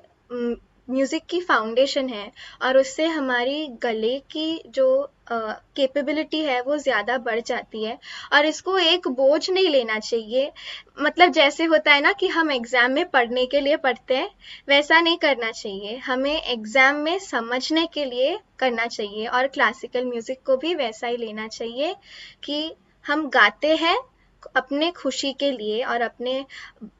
म्यूज़िक 0.88 1.22
की 1.30 1.40
फाउंडेशन 1.40 2.08
है 2.08 2.30
और 2.62 2.76
उससे 2.78 3.06
हमारी 3.06 3.66
गले 3.82 4.18
की 4.30 4.62
जो 4.68 4.86
कैपेबिलिटी 5.30 6.40
uh, 6.40 6.48
है 6.48 6.60
वो 6.62 6.76
ज़्यादा 6.78 7.16
बढ़ 7.18 7.40
जाती 7.40 7.84
है। 7.84 7.98
और 8.32 8.46
इसको 8.46 8.76
एक 8.78 9.08
बोझ 9.10 9.50
नहीं 9.50 9.68
लेना 9.68 9.98
चाहिए। 10.00 10.50
मतलब 11.00 11.32
जैसे 11.32 11.64
होता 11.64 11.92
है 11.92 12.00
ना 12.00 12.12
कि 12.12 12.28
हम 12.28 12.50
एग्ज़ाम 12.50 12.92
में 12.92 13.04
पढ़ने 13.10 13.46
के 13.46 13.60
लिए 13.60 13.76
पढ़ते 13.78 14.16
हैं 14.16 14.30
वैसा 14.68 15.00
नहीं 15.00 15.16
करना 15.18 15.50
चाहिए। 15.52 15.96
हमें 15.96 16.42
एग्ज़ाम 16.42 16.96
में 16.96 17.18
समझने 17.20 17.86
के 17.94 18.04
लिए 18.04 18.38
करना 18.58 18.86
चाहिए 18.86 19.26
और 19.26 19.46
क्लासिकल 19.48 20.04
म्यूज़िक 20.04 20.42
को 20.46 20.56
भी 20.56 20.74
वैसा 20.74 21.06
ही 21.06 21.16
लेना 21.16 21.48
चाहिए 21.48 21.94
कि 22.44 22.72
हम 23.04 23.28
गाते 23.30 23.74
हैं 23.76 23.96
अपने 24.56 24.90
खुशी 24.92 25.32
के 25.32 25.50
लिए 25.52 25.82
और 25.84 26.00
अपने 26.00 26.38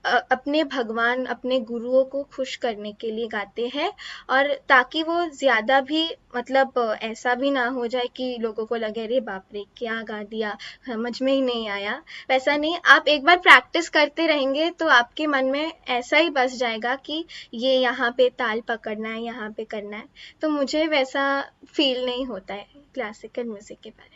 अपने 0.06 0.62
भगवान, 0.66 1.24
अपने 1.26 1.58
गुरुओं 1.62 2.04
को 2.04 2.22
खुश 2.34 2.54
करने 2.56 2.92
के 2.92 3.10
लिए 3.10 3.26
गाते 3.28 3.70
हैं 3.74 3.90
और 4.30 4.52
ताकि 4.68 5.02
वो 5.02 5.24
ज़्यादा 5.28 5.80
भी 5.82 6.04
मतलब 6.36 6.98
ऐसा 7.02 7.34
भी 7.34 7.50
ना 7.50 7.66
हो 7.68 7.86
जाए 7.86 8.08
कि 8.16 8.36
लोगों 8.40 8.66
को 8.66 8.76
लगे, 8.76 9.04
अरे 9.04 9.20
बाप 9.20 9.44
रे, 9.54 9.64
क्या 9.76 10.00
गा 10.02 10.22
दिया, 10.24 10.56
समझ 10.86 11.22
में 11.22 11.32
ही 11.32 11.40
नहीं 11.42 11.68
आया। 11.68 11.94
वैसा 12.30 12.56
नहीं, 12.56 12.76
आप 12.86 13.08
एक 13.08 13.24
बार 13.24 13.38
प्रैक्टिस 13.38 13.88
करते 13.90 14.26
रहेंगे 14.26 14.70
तो 14.72 14.88
आपके 14.90 15.26
मन 15.26 15.44
में 15.46 15.72
ऐसा 15.90 16.16
ही 16.16 16.30
बस 16.30 16.56
जाएगा 16.56 16.94
कि 16.96 17.24
ये 17.54 17.76
यहाँ 17.76 18.10
पे 18.16 18.28
ताल 18.30 18.60
पकड़ना 18.68 19.08
है, 19.08 19.22
यहाँ 19.22 19.50
पे 19.50 19.64
करना 19.66 19.96
है। 19.96 20.04
तो 20.42 20.48
मुझे 20.50 20.86
वैसा 20.88 21.40
फील 21.66 22.04
नहीं 22.06 22.26
होता 22.26 22.54
है 22.54 22.66
क्लासिकल 22.94 23.44
म्यूज़िक 23.44 23.80
के 23.80 23.90
बारे 23.90 24.10
में। 24.10 24.15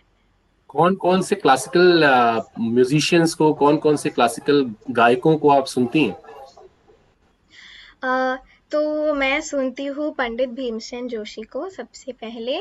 कौन 0.71 0.95
कौन 0.95 1.23
से 1.23 1.35
क्लासिकल 1.35 2.05
म्यूजिशियंस 2.61 3.33
uh, 3.33 3.39
को 3.39 3.53
कौन 3.53 3.77
कौन 3.77 3.97
से 3.97 4.11
क्लासिकल 4.11 4.75
गायकों 4.91 5.37
को 5.37 5.51
आप 5.51 5.67
सुनती 5.67 6.05
हैं? 6.05 6.17
अ, 8.03 8.37
तो 8.71 9.15
मैं 9.15 9.41
सुनती 9.41 9.85
हूँ 9.87 10.15
पंडित 10.15 10.49
भीमसेन 10.49 11.09
जोशी 11.09 11.43
को 11.43 11.69
सबसे 11.71 12.13
पहले 12.13 12.61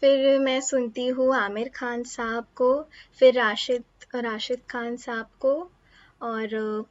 फिर 0.00 0.38
मैं 0.38 0.60
सुनती 0.60 1.06
हूँ 1.08 1.34
आमिर 1.36 1.70
खान 1.74 2.02
साहब 2.02 2.44
को 2.54 2.86
फिर 3.18 3.34
राशिद 3.34 3.84
राशिद 4.14 4.60
खान 4.70 4.96
साहब 4.96 5.26
को 5.40 5.70
और 6.22 6.84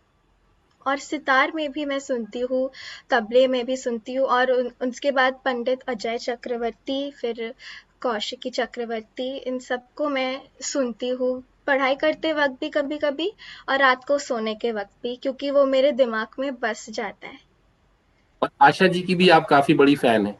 और 0.87 0.97
सितार 0.97 1.51
में 1.55 1.71
भी 1.71 1.85
मैं 1.85 1.99
सुनती 1.99 2.39
हूँ 2.39 2.69
तबले 3.09 3.47
में 3.47 3.65
भी 3.65 3.77
सुनती 3.77 4.13
हूँ 4.13 4.27
और 4.27 4.51
उन, 4.51 4.71
उसके 4.89 5.11
बाद 5.11 5.39
पंडित 5.45 5.81
अजय 5.87 6.17
चक्रवर्ती 6.17 7.11
फिर 7.11 7.53
कौशिकी 8.01 8.49
चक्रवर्ती 8.49 9.37
इन 9.37 9.59
सबको 9.59 10.09
मैं 10.09 10.41
सुनती 10.61 11.09
हूँ। 11.09 11.43
पढ़ाई 11.67 11.95
करते 11.95 12.33
वक्त 12.33 12.59
भी 12.61 12.69
कभी 12.69 12.97
कभी 12.97 13.31
और 13.69 13.79
रात 13.79 14.05
को 14.05 14.17
सोने 14.17 14.55
के 14.55 14.71
वक्त 14.71 14.93
भी 15.03 15.15
क्योंकि 15.15 15.51
वो 15.51 15.65
मेरे 15.65 15.91
दिमाग 15.91 16.27
में 16.39 16.59
बस 16.59 16.89
जाता 16.89 17.27
है। 17.27 17.39
और 18.41 18.49
आशा 18.61 18.87
जी 18.87 19.01
की 19.01 19.15
भी 19.15 19.29
आप 19.29 19.47
काफ़ी 19.47 19.73
बड़ी 19.73 19.95
फ़ैन 19.95 20.27
है। 20.27 20.37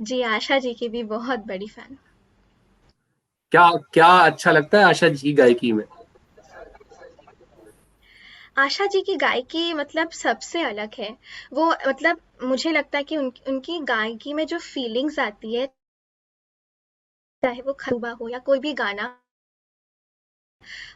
जी 0.00 0.22
आशा 0.22 0.58
जी 0.58 0.74
की 0.74 0.88
भी 0.88 1.02
बहुत 1.02 1.40
बड़ी 1.40 1.66
फ़ैन। 1.66 1.96
क्या 3.52 3.70
क्या 3.92 4.06
अच्छा 4.06 4.52
लगता 4.52 4.78
है 4.78 4.84
आशा 4.84 5.08
जी 5.08 5.22
की 5.22 5.32
गायकी 5.32 5.72
में? 5.72 5.84
आशा 8.58 8.86
जी 8.86 9.00
की 9.00 9.16
गायकी 9.16 9.72
मतलब 9.74 10.10
सबसे 10.10 10.62
अलग 10.62 10.90
है। 10.98 11.16
वो 11.52 11.66
मतलब 11.88 12.20
मुझे 12.42 12.72
लगता 12.72 12.98
है 12.98 13.04
कि 13.04 13.16
उन, 13.16 13.32
उनकी 13.48 13.78
गायकी 13.80 14.34
में 14.34 14.46
जो 14.46 14.58
फीलिंग्स 14.58 15.18
आती 15.18 15.54
है 15.54 15.66
चाहे 17.42 17.60
वो 17.62 17.72
खरूबा 17.72 18.10
हो 18.10 18.28
या 18.28 18.38
कोई 18.46 18.58
भी 18.58 18.72
गाना 18.74 19.04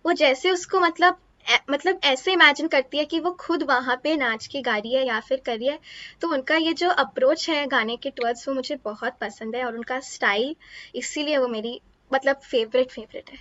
वो 0.07 0.13
जैसे 0.13 0.51
उसको 0.51 0.81
मतलब 0.81 1.19
ए, 1.47 1.59
मतलब 1.71 2.01
ऐसे 2.05 2.33
इमेजिन 2.33 2.69
करती 2.69 2.99
है 2.99 3.05
कि 3.05 3.21
वो 3.21 3.31
खुद 3.41 3.63
वहाँ 3.63 3.97
पे 4.05 4.17
नाच 4.17 4.47
के 4.47 4.61
गा 4.63 4.77
रही 4.77 4.95
है 4.95 5.07
या 5.07 5.21
फिर 5.21 5.41
कर 5.47 5.59
रही 5.59 5.69
है। 5.69 5.79
तो 6.21 6.29
उनका 6.29 6.57
ये 6.57 6.73
जो 6.73 6.89
अप्रोच 7.05 7.49
है 7.51 7.67
गाने 7.67 7.97
के 7.97 8.11
टवर्ड्स 8.11 8.49
वो 8.49 8.55
मुझे 8.55 8.77
बहुत 8.85 9.19
पसंद 9.21 9.57
है 9.57 9.65
और 9.65 9.77
उनका 9.77 10.01
स्टाइल 10.01 10.55
इसीलिए 10.95 11.39
वो 11.39 11.49
मेरी 11.49 11.81
मतलब 12.11 12.37
फेवरेट 12.45 12.91
फेवरेट 12.91 13.31
है। 13.31 13.39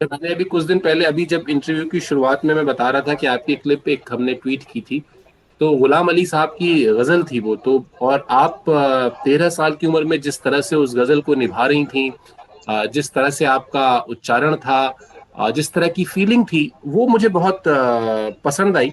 मैंने 0.00 0.32
अभी 0.34 0.44
कुछ 0.44 0.64
दिन 0.64 0.78
पहले 0.78 1.04
अभी 1.04 1.24
जब 1.26 1.48
इंटरव्यू 1.48 1.84
की 1.84 2.00
शुरुआत 2.00 2.44
में 2.44 2.54
मैं 2.54 2.64
बता 2.66 2.88
रहा 2.90 3.02
था 3.02 3.14
कि 3.14 3.26
आपकी 3.26 3.54
क्लिप 3.56 3.88
एक 3.88 4.12
हमने 4.12 4.34
ट्वीट 4.34 4.64
की 4.72 4.80
थी 4.80 5.02
तो 5.60 5.70
गुलाम 5.76 6.08
अली 6.08 6.24
साहब 6.26 6.48
की 6.58 6.84
गज़ल 6.84 7.22
थी 7.22 7.40
वो 7.40 7.54
तो 7.56 7.72
और 8.02 8.26
आप 8.30 8.64
तेरह 9.24 9.48
साल 9.50 9.74
की 9.74 9.86
उम्र 9.86 10.04
में 10.04 10.20
जिस 10.20 10.40
तरह 10.42 10.60
से 10.60 10.76
उस 10.76 10.94
गज़ल 10.96 11.20
को 11.20 11.34
निभा 11.34 11.66
रही 11.66 11.84
थी 11.86 12.12
जिस 12.92 13.12
तरह 13.12 13.30
से 13.30 13.44
आपका 13.44 13.86
उच्चारण 14.08 14.56
था 14.56 15.50
जिस 15.50 15.72
तरह 15.72 15.88
की 15.88 16.04
फीलिंग 16.04 16.44
थी 16.46 16.70
वो 16.86 17.06
मुझे 17.08 17.28
बहुत 17.30 17.62
पसंद 18.44 18.76
आई। 18.76 18.92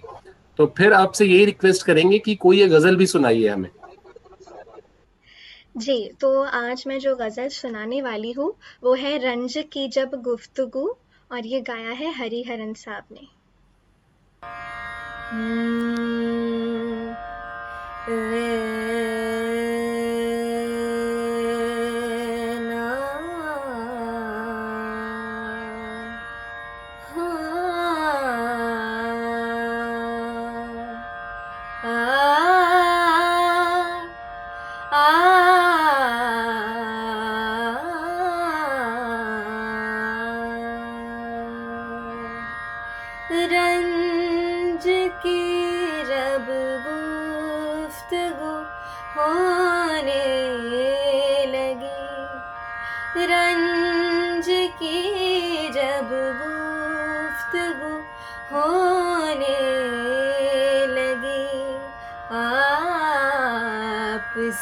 तो 0.60 0.66
फिर 0.78 0.94
आपसे 0.94 1.26
यही 1.26 1.46
रिक्वेस्ट 1.46 1.86
करेंगे 1.86 2.20
कि 2.20 2.36
कोई 2.36 2.60
ये 2.60 2.68
गज़ल 2.68 2.96
भी 2.96 3.06
सुनाइए 3.08 3.48
हमें। 3.48 3.70
जी 5.78 6.00
तो 6.22 6.32
आज 6.44 6.84
मैं 6.88 7.00
जो 7.00 7.16
गज़ल 7.16 7.48
सुनाने 7.50 8.02
वाली 8.02 8.32
हूँ 8.32 8.54
वो 8.84 8.94
है 8.96 9.18
रंज 9.26 9.58
की 9.74 9.88
जब 9.90 10.22
गुफ्तगु 10.24 10.88
और 11.32 11.46
ये 11.48 11.62
गाया 11.62 11.92
है 12.02 12.14
हरिहरन 12.14 12.74
साहब 12.76 13.04
ने। 13.12 13.28
hmm, 15.32 16.31
É... 18.14 18.91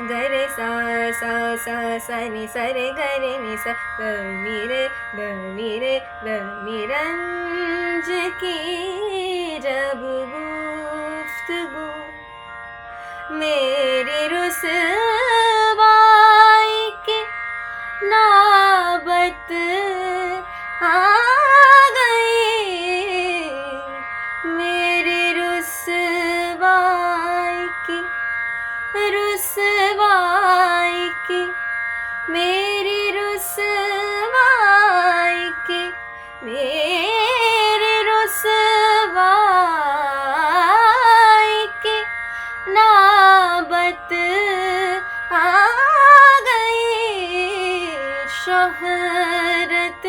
गरे 0.00 0.46
सा 0.48 0.68
सा 1.12 1.56
सा 1.56 1.98
सा 1.98 2.18
नि 2.28 2.46
सरे 2.48 2.84
गरे 2.92 3.32
नि 3.38 3.56
स 3.56 3.74
द 3.98 4.12
मिरे 4.42 4.84
द 5.16 5.26
मिरे 5.56 5.98
द 6.24 6.38
मिरंज 6.64 8.08
की 8.40 9.58
जब 9.64 10.00
गुफ्तगु 10.02 11.86
मेरी 13.38 14.28
आ 20.84 21.61
मेरी 32.32 33.10
रुसवाई 33.10 34.30
की, 35.66 35.80
मेरी 36.44 37.96
रुसवाई 38.08 38.52
की 41.82 41.98
नाबत 42.72 44.14
आ 45.32 45.44
गई 46.48 46.86
शहरत 48.38 50.06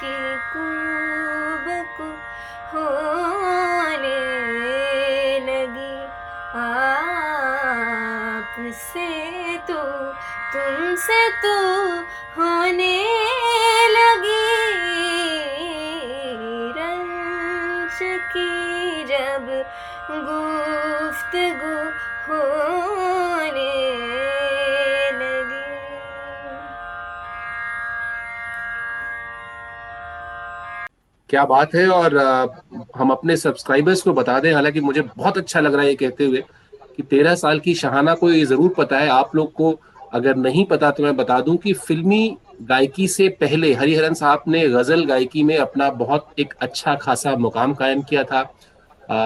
की 0.00 0.18
कूब 0.52 1.66
को 1.98 2.08
होने 2.72 4.20
लगी 5.46 5.96
से 8.84 9.47
क्या 31.30 31.44
बात 31.44 31.74
है 31.74 31.88
और 31.88 32.14
हम 32.96 33.10
अपने 33.10 33.36
सब्सक्राइबर्स 33.36 34.02
को 34.02 34.12
बता 34.12 34.38
दें, 34.40 34.52
हालाँकि 34.54 34.80
मुझे 34.80 35.00
बहुत 35.00 35.38
अच्छा 35.38 35.60
लग 35.60 35.74
रहा 35.74 35.82
है 35.82 35.88
ये 35.88 35.94
कहते 35.96 36.26
हुए 36.26 36.42
कि 36.96 37.02
तेरह 37.02 37.34
साल 37.34 37.60
की 37.60 37.74
शहाना 37.74 38.14
को 38.14 38.30
ये 38.30 38.44
ज़रूर 38.44 38.74
पता 38.78 38.98
है, 38.98 39.08
आप 39.08 39.36
लोग 39.36 39.52
को 39.52 39.70
अगर 40.12 40.36
नहीं 40.36 40.64
पता 40.64 40.90
तो 40.90 41.02
मैं 41.02 41.16
बता 41.16 41.40
दूँ 41.40 41.56
कि 41.56 41.72
फिल्मी 41.72 42.36
गायकी 42.62 43.08
से 43.08 43.28
पहले 43.40 43.72
हरिहरन 43.74 44.14
साहब 44.14 44.42
ने 44.48 44.68
गज़ल 44.68 45.04
गायकी 45.04 45.42
में 45.42 45.56
अपना 45.58 45.90
बहुत 45.92 46.28
एक 46.38 46.54
अच्छा 46.60 46.94
खासा 46.94 47.34
मुकाम 47.36 47.74
कायम 47.74 48.02
किया 48.02 48.24
था। 48.24 48.42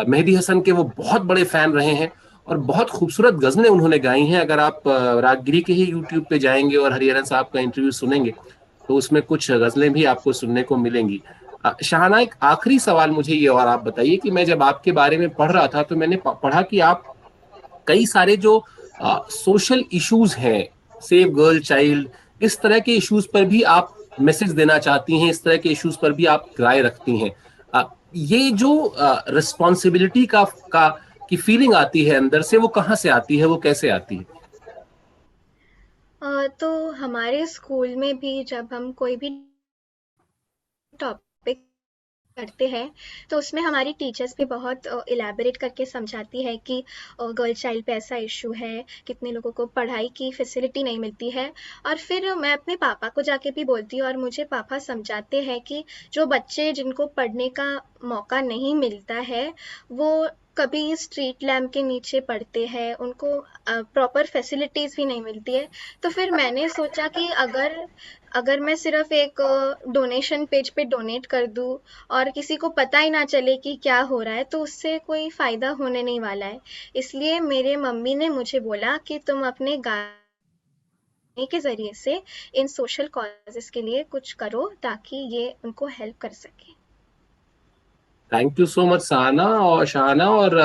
मेहदी 0.09 0.35
हसन 0.35 0.61
के 0.61 0.73
वो 0.73 0.85
बहुत 0.99 1.23
बड़े 1.23 1.45
फ़ैन 1.45 1.73
रहे 1.73 1.92
हैं 1.92 2.11
और 2.47 2.59
बहुत 2.61 2.90
खूबसूरत 2.90 3.35
गजलें 3.35 3.68
उन्होंने 3.71 3.99
गाई 3.99 4.25
हैं। 4.25 4.40
अगर 4.40 4.59
आप 4.61 4.83
रागगिरी 4.87 5.61
के 5.61 5.73
ही 5.73 5.85
यूट्यूब 5.85 6.25
पे 6.31 6.38
जाएँगे 6.38 6.77
और 6.77 6.92
हरिहरन 6.92 7.25
साहब 7.25 7.49
का 7.55 7.61
इंटरव्यू 7.61 7.90
सुनेंगे 7.92 8.35
तो 8.85 8.95
उसमें 8.95 9.23
कुछ 9.23 9.51
गजलें 9.53 9.92
भी 9.92 10.05
आपको 10.05 10.33
सुनने 10.33 10.62
को 10.62 10.77
मिलेंगी। 10.77 11.21
शाहना, 11.85 12.21
एक 12.21 12.35
आखिरी 12.42 12.79
सवाल 12.79 13.11
मुझे 13.11 13.35
ये 13.35 13.47
और 13.47 13.66
आप 13.68 13.85
बताइए 13.85 14.16
कि 14.16 14.31
मैं 14.31 14.45
जब 14.45 14.62
आपके 14.62 14.92
बारे 14.92 15.18
में 15.18 15.29
पढ़ 15.31 15.53
रहा 15.53 15.66
था 15.66 15.83
तो 15.83 15.97
मैंने 15.97 16.16
पढ़ा 16.27 16.62
कि 16.62 16.81
आप 16.83 17.05
कई 17.87 18.07
सारे 18.07 18.37
जो 18.37 18.59
सोशल 19.02 19.84
इश्यूज़ 19.92 20.36
हैं 20.36 20.68
सेव 21.02 21.28
गर्ल 21.34 21.60
चाइल्ड 21.60 22.08
इस 22.40 22.60
तरह 22.60 22.78
के 22.78 22.94
इश्यूज़ 22.96 23.26
पर 23.32 23.44
भी 23.44 23.62
आप 23.62 23.96
मैसेज 24.20 24.50
देना 24.52 24.78
चाहती 24.78 25.18
हैं, 25.20 25.30
इस 25.30 25.42
तरह 25.44 25.56
के 25.56 25.68
इश्यूज़ 25.68 25.96
पर 26.02 26.12
भी 26.12 26.26
आप 26.26 26.50
राय 26.60 26.80
रखती 26.82 27.16
हैं। 27.18 27.30
ये 28.16 28.50
जो 28.52 28.94
रिस्पॉन्सिबिलिटी 29.28 30.24
का 30.26 30.44
का, 30.72 30.88
की 31.30 31.36
फीलिंग 31.36 31.74
आती 31.74 32.04
है 32.04 32.16
अंदर 32.16 32.42
से, 32.42 32.56
वो 32.56 32.68
कहाँ 32.68 32.96
से 32.96 33.08
आती 33.08 33.36
है, 33.38 33.44
वो 33.44 33.56
कैसे 33.56 33.88
आती 33.90 34.16
है? 34.16 34.24
तो 36.50 36.90
हमारे 36.92 37.46
स्कूल 37.46 37.96
में 37.96 38.18
भी 38.18 38.42
जब 38.44 38.68
हम 38.72 38.90
कोई 38.92 39.16
भी 39.16 39.28
टॉपिक 41.00 41.32
करते 42.42 42.68
हैं। 42.68 42.90
तो 43.31 43.38
उसमें 43.38 43.62
हमारी 43.62 43.92
टीचर्स 43.98 44.35
भी 44.38 44.44
बहुत 44.46 44.87
इलेबरेट 45.09 45.57
करके 45.57 45.87
समझाती 45.87 46.42
है 46.42 46.57
कि 46.66 46.83
गर्ल 47.22 47.52
चाइल्ड 47.55 47.85
पे 47.85 47.92
ऐसा 47.92 48.16
इशू 48.18 48.52
है, 48.52 48.85
कितने 49.07 49.33
लोगों 49.33 49.52
को 49.52 49.66
पढ़ाई 49.72 50.09
की 50.16 50.31
फैसिलिटी 50.33 50.83
नहीं 50.83 50.98
मिलती 50.98 51.31
है। 51.31 51.52
और 51.87 51.96
फिर 51.98 52.35
मैं 52.37 52.52
अपने 52.52 52.76
पापा 52.78 53.09
को 53.09 53.22
जाके 53.22 53.50
भी 53.50 53.64
बोलती 53.64 53.96
हूँ 53.96 54.07
और 54.07 54.16
मुझे 54.16 54.44
पापा 54.50 54.78
समझाते 54.81 55.42
हैं 55.42 55.61
कि 55.61 55.85
जो 56.12 56.26
बच्चे 56.26 56.72
जिनको 56.72 57.07
पढ़ने 57.16 57.48
का 57.50 57.70
मौका 58.05 58.40
नहीं 58.42 58.74
मिलता 58.74 59.14
है, 59.22 59.52
वो 59.92 60.28
कभी 60.56 60.96
स्ट्रीट 60.96 61.42
लैम्प 61.44 61.70
के 61.72 61.82
नीचे 61.82 62.20
पढ़ते 62.22 62.64
हैं, 62.66 62.94
उनको 62.96 63.28
प्रॉपर 63.68 64.26
फैसिलिटीज़ 64.26 64.96
भी 64.96 65.04
नहीं 65.04 65.22
मिलती 65.22 65.52
है। 65.52 65.68
तो 66.02 66.08
फिर 66.10 66.30
मैंने 66.32 66.68
सोचा 66.68 67.06
कि 67.08 67.26
अगर 67.38 67.76
अगर 68.34 68.60
मैं 68.60 68.74
सिर्फ़ 68.76 69.12
एक 69.14 69.40
डोनेशन 69.90 70.44
पेज 70.46 70.68
पे 70.70 70.84
डोनेट 70.86 71.26
कर 71.26 71.46
दूँ 71.48 71.78
और 72.10 72.30
किसी 72.30 72.56
को 72.56 72.68
पता 72.78 72.98
ही 72.98 73.10
ना 73.10 73.24
चले 73.26 73.56
कि 73.58 73.74
क्या 73.82 74.00
हो 74.02 74.20
रहा 74.22 74.34
है 74.34 74.44
तो 74.46 74.60
उससे 74.62 74.98
कोई 75.06 75.28
फ़ायदा 75.30 75.70
होने 75.80 76.02
नहीं 76.02 76.20
वाला 76.20 76.46
है। 76.46 76.60
इसलिए 76.96 77.38
मेरे 77.42 77.76
मम्मी 77.78 78.14
ने 78.14 78.28
मुझे 78.30 78.60
बोला 78.60 78.96
कि 79.06 79.18
तुम 79.26 79.46
अपने 79.46 79.76
गाने 79.78 81.46
के 81.46 81.60
ज़रिए 81.60 81.92
से 81.94 82.22
इन 82.54 82.66
सोशल 82.68 83.08
कॉजेस 83.10 83.70
के 83.70 83.82
लिए 83.82 84.02
कुछ 84.10 84.32
करो 84.34 84.68
ताकि 84.82 85.16
ये 85.36 85.54
उनको 85.64 85.86
हेल्प 85.90 86.18
कर 86.20 86.32
सके। 86.34 86.71
Thank 88.33 88.61
you 88.61 88.66
so 88.66 88.87
much 88.87 89.01
Sahana 89.03 89.45
और 89.61 89.87
शाहाना 89.87 90.29
और 90.31 90.57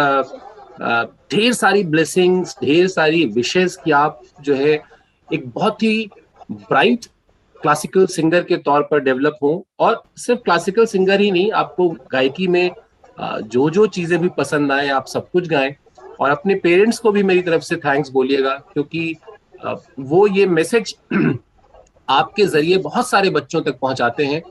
ढेर 1.31 1.53
सारी 1.53 1.83
ब्लेसिंग्स 1.85 2.55
ढेर 2.63 2.87
सारी 2.87 3.23
विशेष 3.35 3.75
की 3.75 3.91
आप 3.91 4.21
जो 4.41 4.55
है 4.55 4.79
एक 5.29 5.49
बहुत 5.49 5.83
ही 5.83 6.09
ब्राइट 6.51 7.05
क्लासिकल 7.59 8.05
सिंगर 8.05 8.43
के 8.43 8.57
तौर 8.57 8.81
पर 8.91 8.99
डेवलप 8.99 9.37
हो। 9.43 9.65
और 9.79 10.01
सिर्फ़ 10.17 10.41
क्लासिकल 10.41 10.85
सिंगर 10.85 11.21
ही 11.21 11.31
नहीं, 11.31 11.51
आपको 11.51 11.89
गायकी 12.11 12.47
में 12.47 12.71
जो 13.19 13.69
जो 13.69 13.85
चीज़ें 13.87 14.19
भी 14.21 14.29
पसंद 14.37 14.71
आए, 14.71 14.87
आप 14.89 15.05
सब 15.07 15.29
कुछ 15.31 15.47
गाएँ। 15.49 15.75
और 16.19 16.29
अपने 16.29 16.55
पेरेंट्स 16.55 16.99
को 16.99 17.11
भी 17.11 17.23
मेरी 17.23 17.41
तरफ़ 17.41 17.63
से 17.63 17.75
थैंक्स 17.77 18.09
बोलिएगा, 18.09 18.53
क्योंकि 18.73 19.15
वो 20.01 20.25
ये 20.27 20.45
मैसेज 20.47 20.95
आपके 22.09 22.45
ज़रिए 22.45 22.77
बहुत 22.79 23.09
सारे 23.09 23.29
बच्चों 23.29 23.61
तक 23.61 23.79
पहुंचाते 23.79 24.25
हैं 24.25 24.41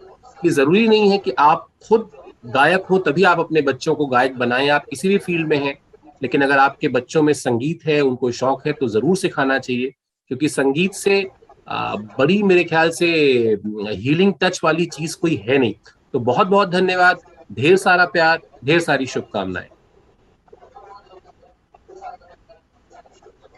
कि 0.43 0.51
ज़रूरी 0.51 0.87
नहीं 0.89 1.11
है 1.11 1.19
कि 1.19 1.31
आप 1.41 1.67
खुद 1.89 2.09
गायक 2.47 2.85
हो 2.91 2.99
तभी 2.99 3.23
आप 3.25 3.39
अपने 3.41 3.61
बच्चों 3.63 3.95
को 3.95 4.07
गायक 4.07 4.37
बनाएँ। 4.39 4.69
आप 4.69 4.85
किसी 4.91 5.09
भी 5.09 5.19
फ़ील्ड 5.19 5.49
में 5.49 5.57
हैं 5.59 5.77
लेकिन 6.23 6.43
अगर 6.43 6.59
आपके 6.59 6.89
बच्चों 6.89 7.23
में 7.23 7.33
संगीत 7.35 7.85
है 7.87 8.01
उनको 8.01 8.31
शौक 8.33 8.67
है 8.67 8.73
तो 8.73 8.89
ज़रूर 8.89 9.17
सिखाना 9.17 9.59
चाहिए 9.59 9.91
क्योंकि 10.31 10.49
संगीत 10.49 10.93
से 10.95 11.21
बड़ी 11.69 12.43
मेरे 12.43 12.65
ख्याल 12.65 12.91
से 12.91 13.07
हीलिंग 13.07 14.33
टच 14.41 14.61
वाली 14.65 14.87
चीज़ 14.89 15.17
कोई 15.21 15.37
है 15.49 15.59
नहीं। 15.59 15.75
तो 16.15 16.19
बहुत 16.21 16.47
बहुत 16.47 16.69
धन्यवाद 16.71 17.21
ढेर 17.53 17.77
सारा 17.77 18.05
प्यार 18.07 18.41
ढेर 18.65 18.81
सारी 18.81 19.07
शुभकामनाएँ। 19.07 19.69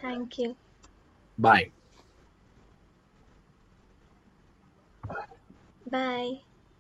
थैंक 0.05 0.39
यू 0.41 0.55
बाय 1.39 1.71
बाय 5.87 6.37